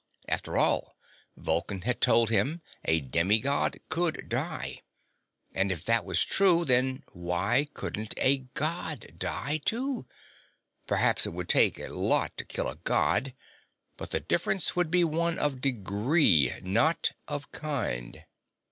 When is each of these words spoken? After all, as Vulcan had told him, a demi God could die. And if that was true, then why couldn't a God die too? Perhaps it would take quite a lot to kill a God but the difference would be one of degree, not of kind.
After 0.27 0.57
all, 0.57 0.97
as 1.37 1.43
Vulcan 1.45 1.83
had 1.83 2.01
told 2.01 2.31
him, 2.31 2.63
a 2.85 3.01
demi 3.01 3.39
God 3.39 3.77
could 3.89 4.29
die. 4.29 4.81
And 5.53 5.71
if 5.71 5.85
that 5.85 6.03
was 6.05 6.25
true, 6.25 6.65
then 6.65 7.03
why 7.11 7.67
couldn't 7.75 8.15
a 8.17 8.39
God 8.55 9.13
die 9.19 9.61
too? 9.63 10.07
Perhaps 10.87 11.27
it 11.27 11.33
would 11.33 11.47
take 11.49 11.75
quite 11.75 11.91
a 11.91 11.93
lot 11.93 12.35
to 12.37 12.45
kill 12.45 12.67
a 12.67 12.77
God 12.77 13.35
but 13.95 14.09
the 14.09 14.19
difference 14.19 14.75
would 14.75 14.89
be 14.89 15.03
one 15.03 15.37
of 15.37 15.61
degree, 15.61 16.51
not 16.63 17.11
of 17.27 17.51
kind. 17.51 18.25